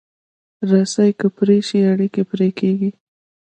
رسۍ 0.69 1.11
که 1.19 1.27
پرې 1.37 1.57
شي، 1.67 1.79
اړیکې 1.91 2.21
پرې 2.31 2.49
کېږي. 2.59 2.91